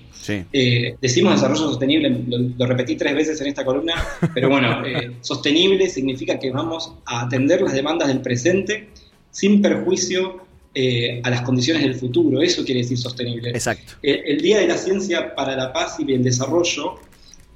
Eh, 0.51 0.95
decimos 0.99 1.33
desarrollo 1.33 1.69
sostenible, 1.69 2.09
lo, 2.57 2.65
repetí 2.65 2.95
tres 2.95 3.13
veces 3.13 3.39
en 3.41 3.47
esta 3.49 3.63
columna, 3.63 3.93
pero 4.33 4.49
bueno, 4.49 4.83
eh, 4.83 5.11
sostenible 5.21 5.87
significa 5.87 6.39
que 6.39 6.49
vamos 6.49 6.91
a 7.05 7.27
atender 7.27 7.61
las 7.61 7.73
demandas 7.73 8.07
del 8.07 8.21
presente 8.21 8.89
sin 9.29 9.61
perjuicio 9.61 10.43
a 11.23 11.29
las 11.29 11.41
condiciones 11.43 11.83
del 11.83 11.93
futuro. 11.93 12.41
Eso 12.41 12.65
quiere 12.65 12.81
decir 12.81 12.97
sostenible. 12.97 13.51
Exacto. 13.51 13.93
el 14.01 14.41
Día 14.41 14.57
de 14.57 14.67
la 14.67 14.77
Ciencia 14.77 15.35
para 15.35 15.55
la 15.55 15.71
Paz 15.71 15.97
y 15.99 16.11
el 16.11 16.23
Desarrollo 16.23 16.95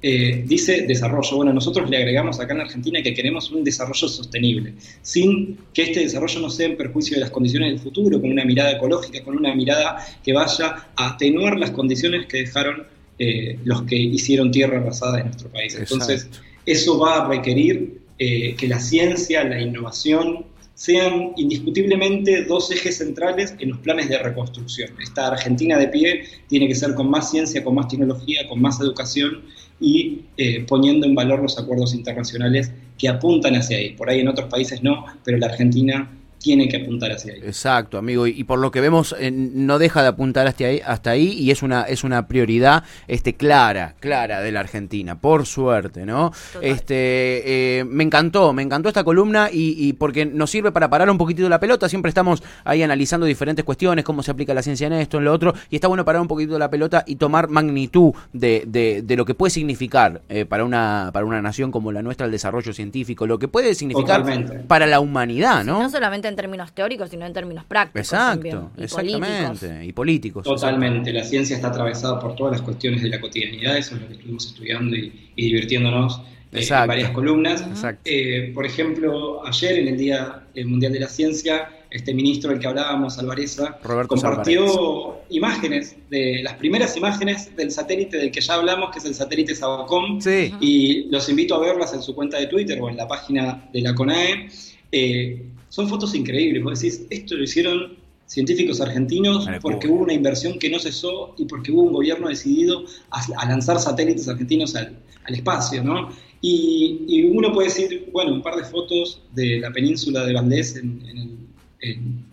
eh, 0.02 0.44
dice 0.46 0.82
desarrollo. 0.82 1.36
Bueno, 1.36 1.52
nosotros 1.52 1.90
le 1.90 1.98
agregamos 1.98 2.40
acá 2.40 2.54
en 2.54 2.60
Argentina 2.60 3.02
que 3.02 3.12
queremos 3.12 3.50
un 3.50 3.62
desarrollo 3.62 4.08
sostenible, 4.08 4.74
sin 5.02 5.58
que 5.74 5.82
este 5.82 6.00
desarrollo 6.00 6.40
no 6.40 6.50
sea 6.50 6.66
en 6.66 6.76
perjuicio 6.76 7.16
de 7.16 7.20
las 7.20 7.30
condiciones 7.30 7.70
del 7.70 7.80
futuro, 7.80 8.20
con 8.20 8.30
una 8.30 8.44
mirada 8.44 8.72
ecológica, 8.72 9.22
con 9.22 9.36
una 9.36 9.54
mirada 9.54 10.04
que 10.24 10.32
vaya 10.32 10.88
a 10.96 11.08
atenuar 11.10 11.58
las 11.58 11.70
condiciones 11.72 12.26
que 12.26 12.38
dejaron 12.38 12.86
eh, 13.18 13.58
los 13.64 13.82
que 13.82 13.96
hicieron 13.96 14.50
tierra 14.50 14.78
arrasada 14.78 15.20
en 15.20 15.26
nuestro 15.26 15.50
país. 15.50 15.76
Entonces, 15.78 16.28
eso 16.64 16.98
va 16.98 17.24
a 17.24 17.28
requerir 17.28 18.00
eh, 18.18 18.54
que 18.56 18.68
la 18.68 18.80
ciencia, 18.80 19.44
la 19.44 19.60
innovación, 19.60 20.46
sean 20.80 21.32
indiscutiblemente 21.36 22.44
dos 22.44 22.70
ejes 22.70 22.96
centrales 22.96 23.54
en 23.58 23.68
los 23.68 23.80
planes 23.80 24.08
de 24.08 24.16
reconstrucción. 24.16 24.88
Esta 24.98 25.26
Argentina 25.26 25.76
de 25.76 25.88
pie 25.88 26.24
tiene 26.48 26.68
que 26.68 26.74
ser 26.74 26.94
con 26.94 27.10
más 27.10 27.30
ciencia, 27.30 27.62
con 27.62 27.74
más 27.74 27.88
tecnología, 27.88 28.48
con 28.48 28.62
más 28.62 28.80
educación 28.80 29.42
y 29.78 30.22
eh, 30.38 30.64
poniendo 30.66 31.06
en 31.06 31.14
valor 31.14 31.42
los 31.42 31.58
acuerdos 31.58 31.92
internacionales 31.92 32.72
que 32.96 33.10
apuntan 33.10 33.56
hacia 33.56 33.76
ahí. 33.76 33.90
Por 33.90 34.08
ahí 34.08 34.20
en 34.20 34.28
otros 34.28 34.48
países 34.48 34.82
no, 34.82 35.04
pero 35.22 35.36
la 35.36 35.48
Argentina 35.48 36.10
tiene 36.40 36.68
que 36.68 36.78
apuntar 36.78 37.12
hacia 37.12 37.34
ahí. 37.34 37.40
Exacto, 37.44 37.98
amigo, 37.98 38.26
y, 38.26 38.44
por 38.44 38.58
lo 38.58 38.70
que 38.70 38.80
vemos 38.80 39.14
eh, 39.18 39.30
no 39.30 39.78
deja 39.78 40.02
de 40.02 40.08
apuntar 40.08 40.46
hasta 40.46 40.64
ahí, 40.64 40.80
hasta 40.84 41.10
ahí 41.10 41.32
y 41.32 41.50
es 41.50 41.62
una 41.62 41.82
es 41.82 42.02
una 42.02 42.26
prioridad 42.26 42.84
este 43.08 43.34
clara, 43.34 43.94
clara 44.00 44.40
de 44.40 44.50
la 44.50 44.60
Argentina, 44.60 45.20
por 45.20 45.46
suerte, 45.46 46.06
¿no? 46.06 46.32
Este 46.62 47.78
eh, 47.78 47.84
me 47.84 48.04
encantó, 48.04 48.52
me 48.52 48.62
encantó 48.62 48.88
esta 48.88 49.04
columna 49.04 49.48
y, 49.52 49.92
porque 49.94 50.24
nos 50.24 50.50
sirve 50.50 50.72
para 50.72 50.88
parar 50.88 51.10
un 51.10 51.18
poquitito 51.18 51.48
la 51.48 51.60
pelota, 51.60 51.88
siempre 51.88 52.08
estamos 52.08 52.42
ahí 52.64 52.82
analizando 52.82 53.26
diferentes 53.26 53.64
cuestiones, 53.64 54.04
cómo 54.04 54.22
se 54.22 54.30
aplica 54.30 54.54
la 54.54 54.62
ciencia 54.62 54.86
en 54.86 54.94
esto, 54.94 55.18
en 55.18 55.24
lo 55.24 55.32
otro, 55.32 55.54
y 55.68 55.74
está 55.74 55.88
bueno 55.88 56.04
parar 56.04 56.22
un 56.22 56.28
poquitito 56.28 56.58
la 56.58 56.70
pelota 56.70 57.04
y 57.06 57.16
tomar 57.16 57.48
magnitud 57.48 58.14
de, 58.32 58.64
de, 58.66 59.16
lo 59.16 59.24
que 59.26 59.34
puede 59.34 59.50
significar 59.50 60.22
eh, 60.28 60.46
para 60.46 60.64
una 60.64 61.10
para 61.12 61.26
una 61.26 61.42
nación 61.42 61.70
como 61.70 61.92
la 61.92 62.00
nuestra 62.02 62.24
el 62.24 62.32
desarrollo 62.32 62.72
científico, 62.72 63.26
lo 63.26 63.38
que 63.38 63.48
puede 63.48 63.74
significar 63.74 64.24
para 64.66 64.86
la 64.86 65.00
humanidad, 65.00 65.64
¿no? 65.64 65.82
no 65.82 65.90
solamente 65.90 66.29
en 66.30 66.36
términos 66.36 66.72
teóricos, 66.72 67.10
sino 67.10 67.26
en 67.26 67.32
términos 67.34 67.64
prácticos. 67.64 68.00
Exacto, 68.00 68.70
y 68.78 68.84
exactamente. 68.84 69.26
Políticos. 69.28 69.84
Y 69.84 69.92
políticos. 69.92 70.44
Totalmente. 70.44 71.12
La 71.12 71.24
ciencia 71.24 71.56
está 71.56 71.68
atravesada 71.68 72.18
por 72.18 72.34
todas 72.34 72.52
las 72.52 72.62
cuestiones 72.62 73.02
de 73.02 73.10
la 73.10 73.20
cotidianidad, 73.20 73.76
eso 73.76 73.94
es 73.96 74.00
lo 74.00 74.08
que 74.08 74.14
estuvimos 74.14 74.46
estudiando 74.46 74.96
y, 74.96 75.12
divirtiéndonos 75.36 76.22
eh, 76.52 76.66
en 76.68 76.86
varias 76.86 77.10
columnas. 77.10 77.64
Eh, 78.04 78.50
por 78.54 78.64
ejemplo, 78.64 79.46
ayer 79.46 79.78
en 79.80 79.88
el 79.88 79.98
Día 79.98 80.44
Mundial 80.64 80.92
de 80.92 81.00
la 81.00 81.08
Ciencia, 81.08 81.68
este 81.90 82.14
ministro 82.14 82.50
del 82.50 82.60
que 82.60 82.66
hablábamos, 82.66 83.18
Alvareza, 83.18 83.78
compartió 84.06 85.20
imágenes, 85.30 85.96
de 86.08 86.40
las 86.42 86.54
primeras 86.54 86.96
imágenes 86.96 87.54
del 87.56 87.70
satélite 87.70 88.16
del 88.16 88.30
que 88.30 88.40
ya 88.40 88.54
hablamos, 88.54 88.90
que 88.90 88.98
es 88.98 89.04
el 89.04 89.14
satélite 89.14 89.54
Sabacom, 89.54 90.20
y 90.60 91.04
los 91.10 91.28
invito 91.28 91.54
a 91.56 91.60
verlas 91.60 91.92
en 91.94 92.02
su 92.02 92.14
cuenta 92.14 92.38
de 92.38 92.46
Twitter 92.46 92.80
o 92.80 92.88
en 92.88 92.96
la 92.96 93.08
página 93.08 93.68
de 93.72 93.80
la 93.82 93.94
CONAE. 93.94 94.48
Eh, 94.92 95.46
son 95.68 95.88
fotos 95.88 96.14
increíbles. 96.14 96.62
Vos 96.62 96.80
decís, 96.80 97.06
esto 97.10 97.36
lo 97.36 97.44
hicieron 97.44 97.96
científicos 98.30 98.80
argentinos 98.80 99.48
porque 99.60 99.88
hubo 99.88 100.04
una 100.04 100.12
inversión 100.12 100.56
que 100.58 100.70
no 100.70 100.78
cesó 100.78 101.34
y 101.36 101.46
porque 101.46 101.72
hubo 101.72 101.82
un 101.82 101.92
gobierno 101.92 102.28
decidido 102.28 102.84
a, 103.10 103.48
lanzar 103.48 103.80
satélites 103.80 104.28
argentinos 104.28 104.76
al, 104.76 104.96
espacio, 105.26 105.82
¿no? 105.84 106.10
Y, 106.40 107.22
uno 107.24 107.52
puede 107.52 107.68
decir, 107.68 108.08
bueno, 108.12 108.32
un 108.32 108.42
par 108.42 108.56
de 108.56 108.64
fotos 108.64 109.22
de 109.32 109.60
la 109.60 109.70
península 109.70 110.24
de 110.24 110.34
Valdés 110.34 110.76
en, 110.76 112.24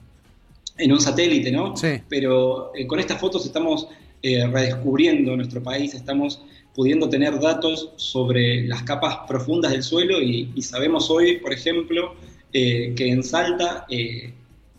un 0.92 1.02
satélite, 1.02 1.52
¿no? 1.52 1.76
Sí. 1.76 1.88
Pero 2.10 2.72
eh, 2.76 2.88
con 2.88 3.00
estas 3.00 3.20
fotos 3.20 3.46
estamos 3.46 3.88
eh, 4.24 4.48
redescubriendo 4.48 5.36
nuestro 5.36 5.62
país, 5.62 5.94
estamos 5.94 6.42
pudiendo 6.74 7.10
tener 7.10 7.40
datos 7.40 7.92
sobre 7.98 8.68
las 8.68 8.84
capas 8.84 9.18
profundas 9.28 9.72
del 9.72 9.84
suelo 9.84 10.22
y, 10.22 10.52
y 10.56 10.62
sabemos 10.62 11.10
hoy, 11.10 11.38
por 11.38 11.54
ejemplo, 11.54 12.16
eh, 12.54 12.94
que 12.96 13.10
en 13.10 13.24
Salta 13.24 13.86
eh, 13.90 14.34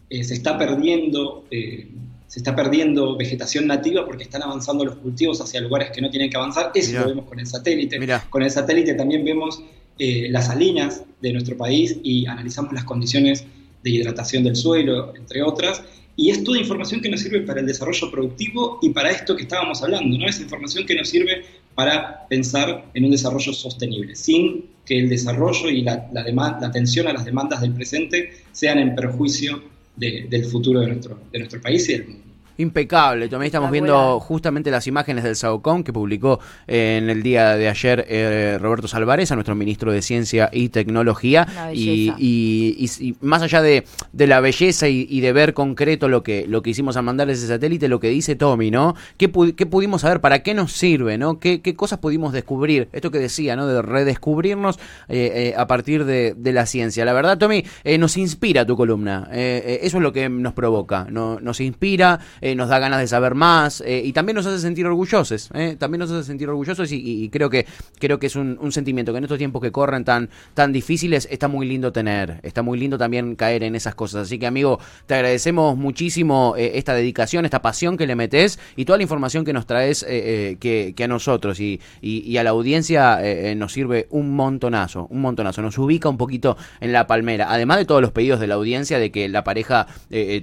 eh, 0.08 0.24
se 0.24 0.34
está 0.34 0.56
perdiendo 0.56 1.44
se 1.50 2.40
está 2.40 2.54
perdiendo 2.54 3.16
vegetación 3.16 3.66
nativa 3.66 4.04
porque 4.04 4.24
están 4.24 4.42
avanzando 4.42 4.84
los 4.84 4.96
cultivos 4.96 5.40
hacia 5.40 5.62
lugares 5.62 5.90
que 5.90 6.02
no 6.02 6.10
tienen 6.10 6.28
que 6.28 6.36
avanzar. 6.36 6.72
Eso 6.74 6.98
lo 7.00 7.06
vemos 7.06 7.24
con 7.24 7.40
el 7.40 7.46
satélite. 7.46 7.98
Con 8.28 8.42
el 8.42 8.50
satélite 8.50 8.92
también 8.94 9.24
vemos 9.24 9.62
las 9.98 10.48
salinas 10.48 11.04
de 11.22 11.32
nuestro 11.32 11.56
país 11.56 11.98
y 12.02 12.26
analizamos 12.26 12.74
las 12.74 12.84
condiciones 12.84 13.46
de 13.82 13.90
hidratación 13.90 14.44
del 14.44 14.56
suelo, 14.56 15.16
entre 15.16 15.42
otras. 15.42 15.82
Y 16.16 16.28
es 16.28 16.44
toda 16.44 16.58
información 16.58 17.00
que 17.00 17.08
nos 17.08 17.20
sirve 17.20 17.40
para 17.40 17.60
el 17.60 17.66
desarrollo 17.66 18.10
productivo 18.10 18.78
y 18.82 18.90
para 18.90 19.10
esto 19.10 19.34
que 19.34 19.44
estábamos 19.44 19.82
hablando, 19.82 20.18
¿no? 20.18 20.26
Es 20.26 20.38
información 20.38 20.84
que 20.84 20.96
nos 20.96 21.08
sirve 21.08 21.44
para 21.74 22.26
pensar 22.28 22.90
en 22.92 23.04
un 23.04 23.12
desarrollo 23.12 23.54
sostenible, 23.54 24.16
sin 24.16 24.66
que 24.88 24.98
el 24.98 25.10
desarrollo 25.10 25.68
y 25.68 25.82
la, 25.82 26.08
la, 26.12 26.66
atención 26.66 27.06
a 27.08 27.12
las 27.12 27.26
demandas 27.26 27.60
del 27.60 27.72
presente 27.72 28.32
sean 28.52 28.78
en 28.78 28.94
perjuicio 28.94 29.62
del 29.96 30.44
futuro 30.46 30.80
de 30.80 30.86
de 30.86 31.38
nuestro 31.38 31.60
país 31.60 31.88
y 31.90 31.92
del 31.92 32.08
mundo. 32.08 32.27
Impecable. 32.60 33.28
También 33.28 33.46
estamos 33.46 33.70
viendo 33.70 34.18
justamente 34.18 34.72
las 34.72 34.88
imágenes 34.88 35.22
del 35.22 35.36
SAOCOM 35.36 35.84
que 35.84 35.92
publicó 35.92 36.40
eh, 36.66 36.98
en 37.00 37.08
el 37.08 37.22
día 37.22 37.54
de 37.54 37.68
ayer 37.68 38.04
eh, 38.08 38.58
Roberto 38.60 38.88
Salvarez, 38.88 39.30
a 39.30 39.36
nuestro 39.36 39.54
ministro 39.54 39.92
de 39.92 40.02
Ciencia 40.02 40.50
y 40.52 40.70
Tecnología. 40.70 41.46
Y, 41.72 42.12
y, 42.18 43.16
más 43.20 43.42
allá 43.42 43.62
de, 43.62 43.84
la 44.12 44.40
belleza 44.40 44.88
y, 44.88 45.20
de 45.20 45.32
ver 45.32 45.54
concreto 45.54 46.08
lo 46.08 46.24
que, 46.24 46.48
lo 46.48 46.60
que 46.60 46.70
hicimos 46.70 46.96
al 46.96 47.04
mandar 47.04 47.30
ese 47.30 47.46
satélite, 47.46 47.86
lo 47.86 48.00
que 48.00 48.08
dice 48.08 48.34
Tommy, 48.34 48.72
¿no? 48.72 48.96
¿Qué, 49.16 49.28
pudimos 49.28 50.00
saber? 50.00 50.20
¿Para 50.20 50.42
qué 50.42 50.52
nos 50.52 50.72
sirve? 50.72 51.16
¿no? 51.16 51.38
¿Qué, 51.38 51.62
cosas 51.76 52.00
pudimos 52.00 52.32
descubrir? 52.32 52.88
Esto 52.90 53.12
que 53.12 53.20
decía, 53.20 53.54
¿no? 53.54 53.68
De 53.68 53.82
redescubrirnos 53.82 54.80
eh, 55.08 55.54
a 55.56 55.68
partir 55.68 56.04
de, 56.04 56.34
la 56.42 56.66
ciencia. 56.66 57.04
La 57.04 57.12
verdad, 57.12 57.38
Tommy, 57.38 57.64
nos 58.00 58.16
inspira 58.16 58.66
tu 58.66 58.76
columna. 58.76 59.28
eso 59.30 59.96
es 59.98 60.02
lo 60.02 60.12
que 60.12 60.28
nos 60.28 60.54
provoca. 60.54 61.06
No, 61.08 61.38
nos 61.38 61.60
inspira. 61.60 62.18
Eh, 62.48 62.54
nos 62.54 62.70
da 62.70 62.78
ganas 62.78 63.00
de 63.00 63.06
saber 63.06 63.34
más 63.34 63.82
eh, 63.82 64.00
y 64.02 64.12
también 64.14 64.36
nos 64.36 64.46
hace 64.46 64.58
sentir 64.58 64.86
orgullosos, 64.86 65.50
eh, 65.52 65.76
también 65.78 66.00
nos 66.00 66.10
hace 66.10 66.24
sentir 66.24 66.48
orgullosos 66.48 66.90
y, 66.92 67.28
creo 67.30 67.50
que 67.50 67.66
creo 67.98 68.18
que 68.18 68.26
es 68.28 68.36
un, 68.36 68.72
sentimiento 68.72 69.12
que 69.12 69.18
en 69.18 69.24
estos 69.24 69.36
tiempos 69.36 69.60
que 69.60 69.70
corren 69.70 70.04
tan 70.04 70.30
tan 70.54 70.72
difíciles 70.72 71.28
está 71.30 71.46
muy 71.46 71.66
lindo 71.66 71.92
tener, 71.92 72.40
está 72.42 72.62
muy 72.62 72.78
lindo 72.78 72.96
también 72.96 73.36
caer 73.36 73.64
en 73.64 73.74
esas 73.74 73.94
cosas, 73.94 74.22
así 74.22 74.38
que 74.38 74.46
amigo, 74.46 74.78
te 75.06 75.14
agradecemos 75.14 75.76
muchísimo 75.76 76.54
esta 76.56 76.94
dedicación, 76.94 77.44
esta 77.44 77.60
pasión 77.60 77.98
que 77.98 78.06
le 78.06 78.14
metes 78.14 78.58
y 78.76 78.86
toda 78.86 78.96
la 78.96 79.02
información 79.02 79.44
que 79.44 79.52
nos 79.52 79.66
traes 79.66 80.04
que, 80.04 80.94
a 80.98 81.08
nosotros. 81.08 81.60
Y, 81.60 81.80
y, 82.00 82.36
a 82.36 82.44
la 82.44 82.50
audiencia 82.50 83.18
nos 83.56 83.72
sirve 83.72 84.06
un 84.10 84.34
montonazo, 84.34 85.06
un 85.10 85.20
montonazo, 85.20 85.60
nos 85.62 85.76
ubica 85.78 86.08
un 86.08 86.16
poquito 86.16 86.56
en 86.80 86.92
la 86.92 87.06
palmera, 87.06 87.48
además 87.50 87.78
de 87.78 87.84
todos 87.84 88.00
los 88.00 88.12
pedidos 88.12 88.40
de 88.40 88.46
la 88.46 88.54
audiencia 88.54 88.98
de 88.98 89.10
que 89.10 89.28
la 89.28 89.44
pareja 89.44 89.86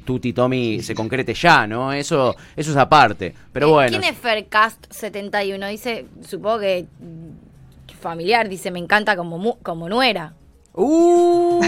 Tuti 0.06 0.34
Tommy 0.34 0.82
se 0.82 0.94
concrete 0.94 1.34
ya, 1.34 1.66
¿no? 1.68 1.95
Eso, 2.00 2.36
eso 2.56 2.72
es 2.72 2.78
aparte. 2.78 3.34
Pero 3.52 3.70
bueno. 3.72 3.98
¿Quién 3.98 4.04
es 4.04 4.22
Faircast71? 4.22 5.70
Dice, 5.70 6.06
supongo 6.28 6.60
que 6.60 6.86
familiar, 8.06 8.48
dice, 8.48 8.70
me 8.70 8.80
encanta 8.80 9.16
como, 9.16 9.58
como 9.64 9.90
nuera. 9.90 10.34
¡Uh! 10.74 11.60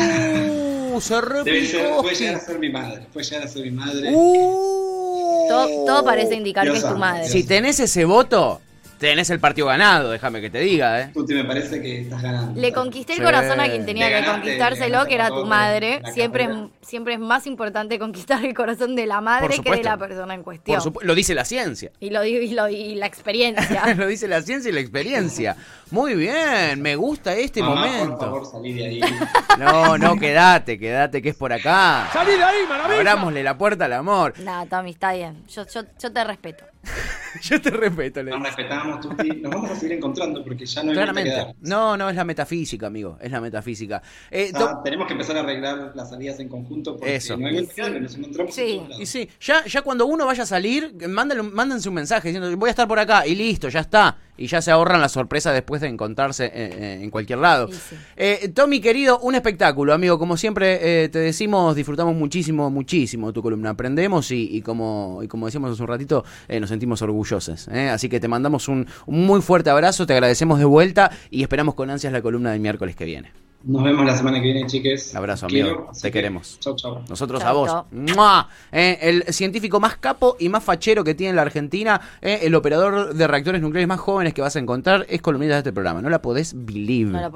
se 0.99 1.19
puede 1.19 2.15
llegar 2.15 2.35
a 2.35 2.39
ser 2.39 2.59
mi 2.59 2.69
madre. 2.69 3.07
Puede 3.11 3.25
llegar 3.25 3.43
a 3.43 3.47
ser 3.47 3.63
mi 3.63 3.71
madre. 3.71 4.11
Uh, 4.13 5.47
todo, 5.85 6.03
parece 6.03 6.35
indicar 6.35 6.69
que 6.69 6.77
es 6.77 6.87
tu 6.87 6.95
madre. 6.95 7.27
Si 7.27 7.43
tenés 7.43 7.79
ese 7.79 8.05
voto, 8.05 8.61
tenés 8.97 9.29
el 9.29 9.39
partido 9.39 9.67
ganado, 9.67 10.11
déjame 10.11 10.41
que 10.41 10.49
te 10.49 10.59
diga, 10.59 11.01
¿eh? 11.01 11.11
Tuti, 11.13 11.33
me 11.33 11.45
parece 11.45 11.81
que 11.81 12.01
estás 12.01 12.21
ganando. 12.21 12.59
Le 12.59 12.71
conquisté 12.73 13.13
el 13.13 13.19
Sí. 13.19 13.23
corazón 13.25 13.59
a 13.59 13.65
quien 13.69 13.85
tenía 13.85 14.09
que 14.09 14.25
conquistárselo, 14.27 15.05
que 15.05 15.15
era 15.15 15.29
tu 15.29 15.45
madre. 15.45 16.01
Siempre 16.13 16.45
es, 16.45 16.49
siempre 16.81 17.13
es 17.15 17.19
más 17.19 17.47
importante 17.47 17.99
conquistar 17.99 18.43
el 18.45 18.53
corazón 18.53 18.95
de 18.95 19.05
la 19.05 19.21
madre 19.21 19.59
que 19.59 19.69
de 19.71 19.83
la 19.83 19.97
persona 19.97 20.33
en 20.33 20.43
cuestión. 20.43 20.81
Por 20.93 21.05
lo 21.05 21.15
dice 21.15 21.33
la 21.35 21.45
ciencia. 21.45 21.91
y, 21.99 22.09
lo, 22.09 22.21
digo- 22.21 22.41
y, 22.41 22.53
lo- 22.53 22.69
y 22.69 22.95
la 22.95 23.05
experiencia. 23.05 23.93
lo 23.95 24.07
dice 24.07 24.27
la 24.27 24.41
ciencia 24.41 24.69
y 24.69 24.73
la 24.73 24.79
experiencia. 24.81 25.55
Muy 25.91 26.15
bien, 26.15 26.81
me 26.81 26.95
gusta 26.95 27.33
este 27.35 27.61
Mamá, 27.61 27.75
momento. 27.87 28.17
por 28.17 28.19
favor, 28.19 28.45
salí 28.45 28.73
de 28.73 28.85
ahí. 28.85 29.01
No, 29.57 29.97
no, 29.97 30.15
quédate, 30.17 30.77
quédate 30.77 31.21
que 31.21 31.29
es 31.29 31.35
por 31.35 31.51
acá. 31.51 32.09
¡Salí 32.13 32.33
de 32.33 32.43
ahí, 32.43 32.57
maravilla! 32.69 32.97
Abrámosle 32.99 33.41
la 33.43 33.57
puerta 33.57 33.85
al 33.85 33.93
amor. 33.93 34.33
Nada, 34.39 34.65
Tommy, 34.67 34.91
está 34.91 35.13
bien. 35.13 35.43
Yo, 35.47 35.65
yo, 35.65 35.81
yo 35.99 36.11
te 36.13 36.23
respeto. 36.23 36.63
Yo 37.41 37.61
te 37.61 37.69
respeto, 37.69 38.23
le 38.23 38.31
Nos 38.31 38.41
respetamos, 38.43 38.99
Tuti. 39.01 39.27
Nos 39.41 39.51
vamos 39.53 39.71
a 39.71 39.75
seguir 39.75 39.97
encontrando 39.97 40.43
porque 40.43 40.65
ya 40.65 40.81
no 40.83 40.89
hay 40.89 40.95
Claramente. 40.95 41.55
No, 41.61 41.95
no, 41.97 42.09
es 42.09 42.15
la 42.15 42.23
metafísica, 42.23 42.87
amigo. 42.87 43.17
Es 43.21 43.31
la 43.31 43.41
metafísica. 43.41 44.01
Eh, 44.31 44.51
Ah, 44.55 44.81
tenemos 44.83 45.05
que 45.07 45.13
empezar 45.13 45.37
a 45.37 45.41
arreglar 45.41 45.91
las 45.95 46.09
salidas 46.09 46.39
en 46.39 46.49
conjunto 46.49 46.97
porque 46.97 47.15
Eso. 47.15 47.37
no 47.37 47.47
hay 47.47 47.67
que 47.67 47.81
dar, 47.81 48.01
nos 48.01 48.15
encontramos 48.15 48.55
Sí. 48.55 48.61
en 48.61 48.77
todos 48.77 48.89
lados. 48.89 49.01
y 49.03 49.05
sí, 49.05 49.29
ya, 49.39 49.63
ya 49.65 49.81
cuando 49.81 50.05
uno 50.07 50.25
vaya 50.25 50.43
a 50.43 50.45
salir, 50.47 50.93
mándale, 51.07 51.43
mándense 51.43 51.89
un 51.89 51.95
mensaje 51.95 52.29
diciendo 52.29 52.55
voy 52.57 52.69
a 52.69 52.71
estar 52.71 52.87
por 52.87 52.97
acá 52.99 53.25
y 53.27 53.35
listo, 53.35 53.69
ya 53.69 53.81
está. 53.81 54.17
Y 54.37 54.47
ya 54.47 54.61
se 54.61 54.69
ahorran 54.71 55.01
la 55.01 55.09
sorpresa 55.09 55.51
después 55.51 55.81
de 55.81 55.87
encontrarse 55.87 56.45
eh, 56.45 56.51
eh, 56.53 56.99
en 57.01 57.09
cualquier 57.09 57.39
lado. 57.39 57.69
Sí. 57.71 57.95
Eh, 58.15 58.51
Tommy, 58.53 58.79
querido, 58.79 59.19
un 59.19 59.35
espectáculo, 59.35 59.93
amigo. 59.93 60.19
Como 60.19 60.37
siempre 60.37 61.03
eh, 61.03 61.09
te 61.09 61.19
decimos, 61.19 61.75
disfrutamos 61.75 62.15
muchísimo, 62.15 62.69
muchísimo 62.69 63.33
tu 63.33 63.41
columna. 63.41 63.71
Aprendemos 63.71 64.29
y, 64.31 64.47
y 64.55 64.61
como, 64.61 65.21
y 65.23 65.27
como 65.27 65.47
decíamos 65.47 65.71
hace 65.71 65.81
un 65.81 65.87
ratito, 65.87 66.23
eh, 66.47 66.59
nos 66.59 66.69
sentimos 66.69 67.01
orgullosos. 67.01 67.67
¿eh? 67.69 67.89
Así 67.89 68.09
que 68.09 68.19
te 68.19 68.27
mandamos 68.27 68.67
un, 68.67 68.87
un 69.05 69.25
muy 69.25 69.41
fuerte 69.41 69.69
abrazo, 69.69 70.05
te 70.05 70.13
agradecemos 70.13 70.59
de 70.59 70.65
vuelta 70.65 71.11
y 71.31 71.41
esperamos 71.41 71.75
con 71.75 71.89
ansias 71.89 72.13
la 72.13 72.21
columna 72.21 72.51
del 72.51 72.59
miércoles 72.59 72.95
que 72.95 73.05
viene. 73.05 73.46
Nos 73.63 73.83
vemos 73.83 74.05
la 74.05 74.15
semana 74.15 74.37
que 74.37 74.45
viene, 74.45 74.65
chiques. 74.67 75.13
Abrazo, 75.15 75.47
quiero, 75.47 75.69
amigo. 75.69 75.91
Te 75.93 76.07
que 76.07 76.11
queremos. 76.11 76.59
Chau, 76.59 76.75
chau. 76.75 77.01
Nosotros 77.09 77.41
Chau, 77.41 77.49
a 77.49 77.53
vos. 77.53 78.47
Eh, 78.71 78.97
el 79.01 79.33
científico 79.33 79.79
más 79.79 79.97
capo 79.97 80.37
y 80.39 80.47
más 80.49 80.63
fachero 80.63 81.03
que 81.03 81.15
tiene 81.15 81.33
la 81.33 81.41
Argentina, 81.41 81.99
eh, 82.21 82.39
el 82.43 82.55
operador 82.55 83.13
de 83.13 83.27
reactores 83.27 83.61
nucleares 83.61 83.87
más 83.87 83.99
jóvenes 83.99 84.33
que 84.33 84.41
vas 84.41 84.55
a 84.55 84.59
encontrar, 84.59 85.05
es 85.09 85.21
columnista 85.21 85.55
de 85.55 85.59
este 85.59 85.73
programa. 85.73 86.01
No 86.01 86.09
la 86.09 86.21
podés 86.21 86.53
believe. 86.55 87.11
No. 87.11 87.31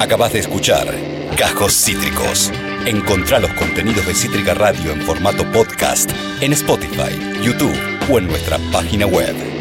Acabas 0.00 0.32
de 0.32 0.40
escuchar 0.40 0.88
Cajos 1.36 1.72
Cítricos. 1.72 2.50
Encontrá 2.86 3.38
los 3.38 3.52
contenidos 3.52 4.06
de 4.06 4.14
Cítrica 4.14 4.54
Radio 4.54 4.92
en 4.92 5.02
formato 5.02 5.44
podcast 5.52 6.10
en 6.40 6.52
Spotify, 6.52 7.42
YouTube 7.42 7.76
o 8.10 8.18
en 8.18 8.26
nuestra 8.26 8.58
página 8.72 9.06
web. 9.06 9.57